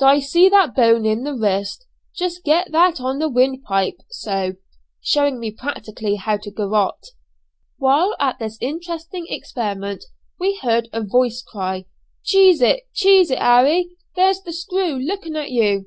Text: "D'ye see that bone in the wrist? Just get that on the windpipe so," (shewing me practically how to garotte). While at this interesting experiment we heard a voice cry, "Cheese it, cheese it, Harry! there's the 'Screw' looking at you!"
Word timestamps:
"D'ye 0.00 0.18
see 0.18 0.48
that 0.48 0.74
bone 0.74 1.06
in 1.06 1.22
the 1.22 1.34
wrist? 1.34 1.86
Just 2.12 2.42
get 2.42 2.72
that 2.72 3.00
on 3.00 3.20
the 3.20 3.28
windpipe 3.28 3.98
so," 4.10 4.56
(shewing 5.00 5.38
me 5.38 5.52
practically 5.52 6.16
how 6.16 6.36
to 6.38 6.50
garotte). 6.50 7.10
While 7.76 8.16
at 8.18 8.40
this 8.40 8.58
interesting 8.60 9.26
experiment 9.28 10.02
we 10.36 10.56
heard 10.64 10.88
a 10.92 11.00
voice 11.04 11.42
cry, 11.42 11.84
"Cheese 12.24 12.60
it, 12.60 12.88
cheese 12.92 13.30
it, 13.30 13.38
Harry! 13.38 13.90
there's 14.16 14.40
the 14.42 14.52
'Screw' 14.52 14.98
looking 14.98 15.36
at 15.36 15.52
you!" 15.52 15.86